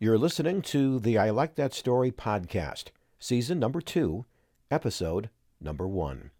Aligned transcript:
You're 0.00 0.18
listening 0.18 0.60
to 0.62 0.98
the 0.98 1.18
I 1.18 1.30
Like 1.30 1.54
That 1.54 1.72
Story 1.72 2.10
podcast, 2.10 2.86
season 3.20 3.60
number 3.60 3.80
two, 3.80 4.24
episode 4.68 5.30
number 5.60 5.86
one 5.86 6.32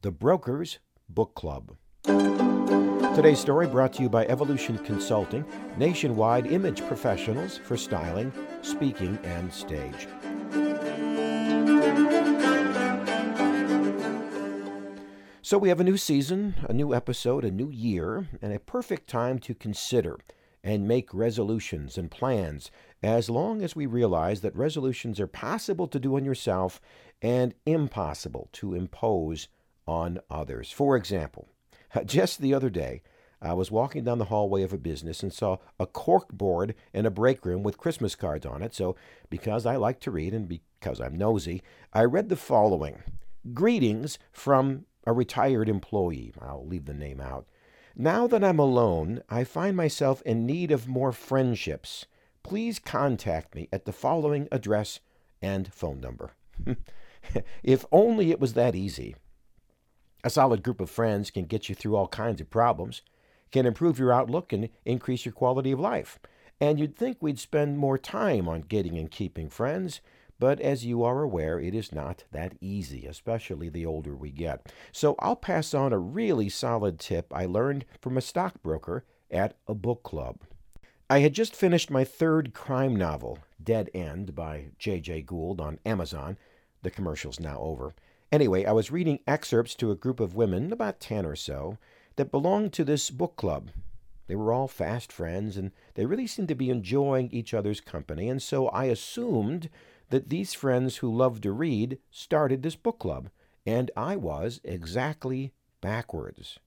The 0.00 0.10
Brokers 0.10 0.78
Book 1.06 1.34
Club. 1.34 1.76
Today's 2.04 3.38
story 3.38 3.66
brought 3.66 3.92
to 3.94 4.02
you 4.02 4.08
by 4.08 4.24
Evolution 4.24 4.78
Consulting, 4.78 5.44
nationwide 5.76 6.46
image 6.46 6.86
professionals 6.86 7.58
for 7.58 7.76
styling, 7.76 8.32
speaking, 8.62 9.18
and 9.24 9.52
stage. 9.52 10.08
So, 15.42 15.58
we 15.58 15.68
have 15.68 15.80
a 15.80 15.84
new 15.84 15.98
season, 15.98 16.54
a 16.66 16.72
new 16.72 16.94
episode, 16.94 17.44
a 17.44 17.50
new 17.50 17.68
year, 17.68 18.26
and 18.40 18.54
a 18.54 18.58
perfect 18.58 19.06
time 19.06 19.38
to 19.40 19.54
consider 19.54 20.16
and 20.66 20.88
make 20.88 21.14
resolutions 21.14 21.96
and 21.96 22.10
plans 22.10 22.72
as 23.00 23.30
long 23.30 23.62
as 23.62 23.76
we 23.76 23.86
realize 23.86 24.40
that 24.40 24.56
resolutions 24.56 25.20
are 25.20 25.28
possible 25.28 25.86
to 25.86 26.00
do 26.00 26.16
on 26.16 26.24
yourself 26.24 26.80
and 27.22 27.54
impossible 27.64 28.48
to 28.50 28.74
impose 28.74 29.46
on 29.86 30.18
others. 30.28 30.72
For 30.72 30.96
example, 30.96 31.48
just 32.04 32.40
the 32.40 32.52
other 32.52 32.68
day, 32.68 33.02
I 33.40 33.52
was 33.52 33.70
walking 33.70 34.02
down 34.02 34.18
the 34.18 34.24
hallway 34.24 34.64
of 34.64 34.72
a 34.72 34.78
business 34.78 35.22
and 35.22 35.32
saw 35.32 35.58
a 35.78 35.86
cork 35.86 36.32
board 36.32 36.74
in 36.92 37.06
a 37.06 37.12
break 37.12 37.46
room 37.46 37.62
with 37.62 37.78
Christmas 37.78 38.16
cards 38.16 38.44
on 38.44 38.60
it. 38.60 38.74
So, 38.74 38.96
because 39.30 39.66
I 39.66 39.76
like 39.76 40.00
to 40.00 40.10
read 40.10 40.34
and 40.34 40.48
because 40.48 41.00
I'm 41.00 41.16
nosy, 41.16 41.62
I 41.92 42.02
read 42.04 42.28
the 42.28 42.34
following 42.34 43.04
Greetings 43.54 44.18
from 44.32 44.86
a 45.06 45.12
retired 45.12 45.68
employee. 45.68 46.32
I'll 46.42 46.66
leave 46.66 46.86
the 46.86 46.94
name 46.94 47.20
out. 47.20 47.46
Now 47.98 48.26
that 48.26 48.44
I'm 48.44 48.58
alone, 48.58 49.22
I 49.30 49.44
find 49.44 49.74
myself 49.74 50.20
in 50.26 50.44
need 50.44 50.70
of 50.70 50.86
more 50.86 51.12
friendships. 51.12 52.04
Please 52.42 52.78
contact 52.78 53.54
me 53.54 53.70
at 53.72 53.86
the 53.86 53.92
following 53.92 54.48
address 54.52 55.00
and 55.40 55.72
phone 55.72 56.02
number. 56.02 56.32
if 57.62 57.86
only 57.90 58.30
it 58.30 58.38
was 58.38 58.52
that 58.52 58.74
easy. 58.74 59.16
A 60.22 60.28
solid 60.28 60.62
group 60.62 60.78
of 60.82 60.90
friends 60.90 61.30
can 61.30 61.46
get 61.46 61.70
you 61.70 61.74
through 61.74 61.96
all 61.96 62.08
kinds 62.08 62.42
of 62.42 62.50
problems, 62.50 63.00
can 63.50 63.64
improve 63.64 63.98
your 63.98 64.12
outlook, 64.12 64.52
and 64.52 64.68
increase 64.84 65.24
your 65.24 65.32
quality 65.32 65.72
of 65.72 65.80
life. 65.80 66.18
And 66.60 66.78
you'd 66.78 66.96
think 66.96 67.16
we'd 67.20 67.38
spend 67.38 67.78
more 67.78 67.96
time 67.96 68.46
on 68.46 68.60
getting 68.60 68.98
and 68.98 69.10
keeping 69.10 69.48
friends, 69.48 70.02
but 70.38 70.60
as 70.60 70.84
you 70.84 71.02
are 71.02 71.22
aware, 71.22 71.58
it 71.58 71.74
is 71.74 71.92
not 71.92 72.24
that 72.32 72.56
easy, 72.60 73.06
especially 73.06 73.68
the 73.68 73.86
older 73.86 74.14
we 74.14 74.30
get. 74.30 74.72
So 74.92 75.14
I'll 75.18 75.36
pass 75.36 75.74
on 75.74 75.92
a 75.92 75.98
really 75.98 76.48
solid 76.48 76.98
tip 76.98 77.32
I 77.34 77.46
learned 77.46 77.84
from 78.00 78.16
a 78.16 78.22
stockbroker 78.22 79.04
at 79.30 79.56
a 79.66 79.74
book 79.74 80.02
club. 80.02 80.40
I 81.08 81.20
had 81.20 81.32
just 81.32 81.54
finished 81.54 81.90
my 81.90 82.04
third 82.04 82.52
crime 82.52 82.96
novel, 82.96 83.38
Dead 83.62 83.90
End, 83.94 84.34
by 84.34 84.66
J.J. 84.78 85.22
Gould 85.22 85.60
on 85.60 85.78
Amazon. 85.86 86.36
The 86.82 86.90
commercial's 86.90 87.40
now 87.40 87.58
over. 87.60 87.94
Anyway, 88.32 88.64
I 88.64 88.72
was 88.72 88.90
reading 88.90 89.20
excerpts 89.26 89.74
to 89.76 89.92
a 89.92 89.96
group 89.96 90.18
of 90.18 90.34
women, 90.34 90.72
about 90.72 90.98
10 90.98 91.24
or 91.24 91.36
so, 91.36 91.78
that 92.16 92.32
belonged 92.32 92.72
to 92.72 92.84
this 92.84 93.10
book 93.10 93.36
club. 93.36 93.70
They 94.26 94.34
were 94.34 94.52
all 94.52 94.66
fast 94.66 95.12
friends, 95.12 95.56
and 95.56 95.70
they 95.94 96.06
really 96.06 96.26
seemed 96.26 96.48
to 96.48 96.56
be 96.56 96.70
enjoying 96.70 97.30
each 97.30 97.54
other's 97.54 97.80
company, 97.80 98.28
and 98.28 98.42
so 98.42 98.66
I 98.68 98.86
assumed 98.86 99.70
that 100.10 100.28
these 100.28 100.54
friends 100.54 100.98
who 100.98 101.14
loved 101.14 101.42
to 101.42 101.52
read 101.52 101.98
started 102.10 102.62
this 102.62 102.76
book 102.76 102.98
club, 102.98 103.30
and 103.64 103.90
I 103.96 104.16
was 104.16 104.60
exactly 104.64 105.52
backwards. 105.80 106.58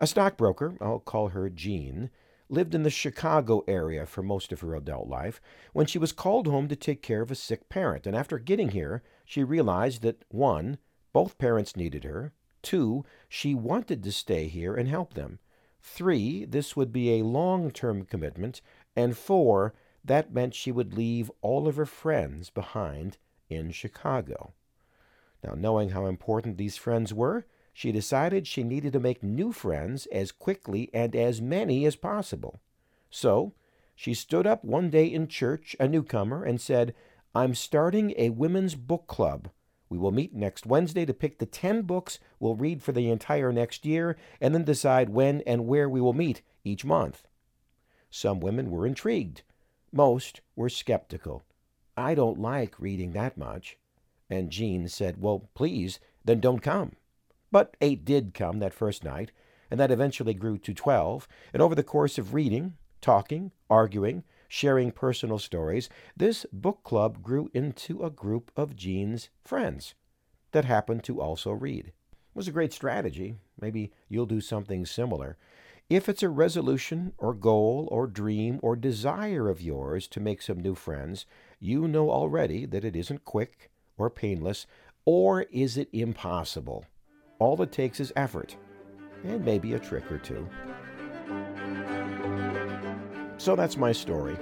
A 0.00 0.06
stockbroker, 0.06 0.76
I'll 0.80 1.00
call 1.00 1.28
her 1.28 1.50
Jean, 1.50 2.10
lived 2.48 2.74
in 2.74 2.82
the 2.82 2.90
Chicago 2.90 3.64
area 3.66 4.06
for 4.06 4.22
most 4.22 4.52
of 4.52 4.60
her 4.60 4.74
adult 4.74 5.08
life 5.08 5.40
when 5.72 5.86
she 5.86 5.98
was 5.98 6.12
called 6.12 6.46
home 6.46 6.68
to 6.68 6.76
take 6.76 7.02
care 7.02 7.22
of 7.22 7.30
a 7.30 7.34
sick 7.34 7.68
parent, 7.68 8.06
and 8.06 8.16
after 8.16 8.38
getting 8.38 8.70
here, 8.70 9.02
she 9.24 9.42
realized 9.42 10.02
that 10.02 10.24
one, 10.28 10.78
both 11.12 11.38
parents 11.38 11.76
needed 11.76 12.04
her, 12.04 12.32
two, 12.62 13.04
she 13.28 13.54
wanted 13.54 14.02
to 14.02 14.12
stay 14.12 14.46
here 14.48 14.74
and 14.74 14.88
help 14.88 15.14
them, 15.14 15.38
three, 15.84 16.44
this 16.44 16.74
would 16.74 16.92
be 16.92 17.12
a 17.12 17.24
long 17.24 17.70
term 17.70 18.04
commitment, 18.04 18.60
and 18.96 19.16
four, 19.16 19.74
that 20.04 20.32
meant 20.32 20.54
she 20.54 20.70
would 20.70 20.94
leave 20.94 21.30
all 21.40 21.66
of 21.66 21.76
her 21.76 21.86
friends 21.86 22.50
behind 22.50 23.16
in 23.48 23.70
Chicago. 23.70 24.52
Now, 25.42 25.54
knowing 25.54 25.90
how 25.90 26.06
important 26.06 26.56
these 26.56 26.76
friends 26.76 27.12
were, 27.12 27.46
she 27.72 27.90
decided 27.90 28.46
she 28.46 28.62
needed 28.62 28.92
to 28.92 29.00
make 29.00 29.22
new 29.22 29.52
friends 29.52 30.06
as 30.06 30.30
quickly 30.30 30.90
and 30.94 31.16
as 31.16 31.42
many 31.42 31.84
as 31.84 31.96
possible. 31.96 32.60
So, 33.10 33.54
she 33.96 34.14
stood 34.14 34.46
up 34.46 34.64
one 34.64 34.90
day 34.90 35.06
in 35.06 35.28
church, 35.28 35.76
a 35.78 35.88
newcomer, 35.88 36.44
and 36.44 36.60
said, 36.60 36.94
I'm 37.34 37.54
starting 37.54 38.14
a 38.16 38.30
women's 38.30 38.74
book 38.74 39.06
club. 39.06 39.50
We 39.88 39.98
will 39.98 40.12
meet 40.12 40.34
next 40.34 40.66
Wednesday 40.66 41.04
to 41.04 41.14
pick 41.14 41.38
the 41.38 41.46
10 41.46 41.82
books 41.82 42.18
we'll 42.40 42.56
read 42.56 42.82
for 42.82 42.92
the 42.92 43.10
entire 43.10 43.52
next 43.52 43.84
year 43.84 44.16
and 44.40 44.54
then 44.54 44.64
decide 44.64 45.10
when 45.10 45.42
and 45.42 45.66
where 45.66 45.88
we 45.88 46.00
will 46.00 46.12
meet 46.12 46.42
each 46.64 46.84
month. 46.84 47.26
Some 48.10 48.40
women 48.40 48.70
were 48.70 48.86
intrigued. 48.86 49.42
Most 49.94 50.40
were 50.56 50.68
skeptical. 50.68 51.44
I 51.96 52.16
don't 52.16 52.40
like 52.40 52.80
reading 52.80 53.12
that 53.12 53.38
much. 53.38 53.78
And 54.28 54.50
Jean 54.50 54.88
said, 54.88 55.20
Well, 55.20 55.48
please, 55.54 56.00
then 56.24 56.40
don't 56.40 56.58
come. 56.58 56.96
But 57.52 57.76
eight 57.80 58.04
did 58.04 58.34
come 58.34 58.58
that 58.58 58.74
first 58.74 59.04
night, 59.04 59.30
and 59.70 59.78
that 59.78 59.92
eventually 59.92 60.34
grew 60.34 60.58
to 60.58 60.74
twelve. 60.74 61.28
And 61.52 61.62
over 61.62 61.76
the 61.76 61.84
course 61.84 62.18
of 62.18 62.34
reading, 62.34 62.74
talking, 63.00 63.52
arguing, 63.70 64.24
sharing 64.48 64.90
personal 64.90 65.38
stories, 65.38 65.88
this 66.16 66.44
book 66.52 66.82
club 66.82 67.22
grew 67.22 67.48
into 67.54 68.02
a 68.02 68.10
group 68.10 68.50
of 68.56 68.74
Jean's 68.74 69.28
friends 69.44 69.94
that 70.50 70.64
happened 70.64 71.04
to 71.04 71.20
also 71.20 71.52
read. 71.52 71.86
It 71.86 71.94
was 72.34 72.48
a 72.48 72.52
great 72.52 72.72
strategy. 72.72 73.36
Maybe 73.60 73.92
you'll 74.08 74.26
do 74.26 74.40
something 74.40 74.86
similar. 74.86 75.36
If 75.90 76.08
it's 76.08 76.22
a 76.22 76.30
resolution 76.30 77.12
or 77.18 77.34
goal 77.34 77.88
or 77.90 78.06
dream 78.06 78.58
or 78.62 78.74
desire 78.74 79.50
of 79.50 79.60
yours 79.60 80.08
to 80.08 80.20
make 80.20 80.40
some 80.40 80.58
new 80.58 80.74
friends, 80.74 81.26
you 81.60 81.86
know 81.86 82.10
already 82.10 82.64
that 82.64 82.86
it 82.86 82.96
isn't 82.96 83.26
quick 83.26 83.70
or 83.98 84.08
painless, 84.08 84.66
or 85.04 85.42
is 85.52 85.76
it 85.76 85.90
impossible? 85.92 86.86
All 87.38 87.60
it 87.60 87.70
takes 87.70 88.00
is 88.00 88.14
effort 88.16 88.56
and 89.24 89.44
maybe 89.44 89.74
a 89.74 89.78
trick 89.78 90.10
or 90.10 90.16
two. 90.16 90.48
So 93.36 93.54
that's 93.54 93.76
my 93.76 93.92
story. 93.92 94.38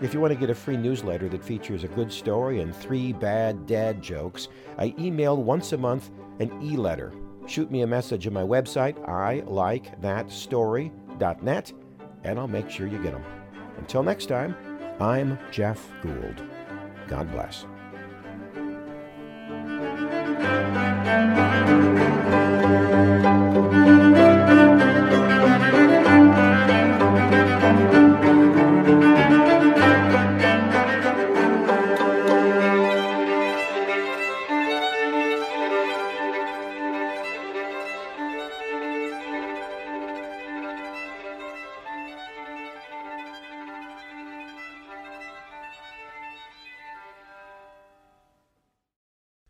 If 0.00 0.14
you 0.14 0.20
want 0.20 0.34
to 0.34 0.38
get 0.38 0.50
a 0.50 0.54
free 0.54 0.76
newsletter 0.76 1.28
that 1.30 1.44
features 1.44 1.82
a 1.82 1.88
good 1.88 2.12
story 2.12 2.60
and 2.60 2.72
three 2.72 3.12
bad 3.12 3.66
dad 3.66 4.00
jokes, 4.00 4.46
I 4.78 4.94
email 5.00 5.42
once 5.42 5.72
a 5.72 5.78
month 5.78 6.10
an 6.38 6.62
e 6.62 6.76
letter 6.76 7.12
shoot 7.46 7.70
me 7.70 7.82
a 7.82 7.86
message 7.86 8.26
on 8.26 8.32
my 8.32 8.42
website, 8.42 9.08
I 9.08 9.42
like 9.46 10.00
that 10.00 10.30
story.net, 10.30 11.72
and 12.24 12.38
I'll 12.38 12.48
make 12.48 12.70
sure 12.70 12.86
you 12.86 13.02
get 13.02 13.12
them. 13.12 13.24
Until 13.78 14.02
next 14.02 14.26
time, 14.26 14.56
I'm 15.00 15.38
Jeff 15.50 15.88
Gould. 16.02 16.42
God 17.08 17.30
bless. 17.30 17.66